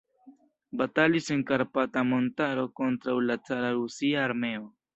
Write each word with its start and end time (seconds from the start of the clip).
Batalis 0.79 1.29
en 1.35 1.43
Karpata 1.51 2.03
montaro 2.13 2.65
kontraŭ 2.81 3.17
la 3.29 3.39
cara 3.51 3.71
rusia 3.79 4.27
armeo. 4.31 4.71